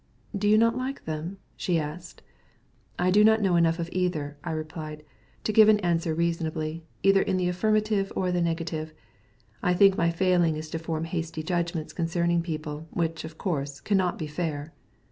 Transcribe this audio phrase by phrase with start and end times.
[0.35, 2.23] "Do you not like them?" she asked.
[2.97, 5.03] "I do not know enough of either," I replied,
[5.43, 8.95] "to give an answer reasonably, either in the affirmative or the negative.
[9.61, 14.17] I think my failing is to form hasty judgments concerning people, which, of course, cannot
[14.17, 14.73] be fair."